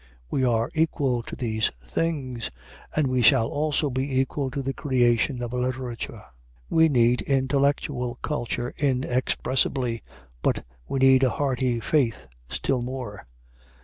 [0.31, 2.49] We are equal to these things;
[2.95, 6.23] and we shall also be equal to the creation of a literature.
[6.71, 10.01] We need intellectual culture inexpressibly,
[10.41, 13.27] but we need a hearty faith still more.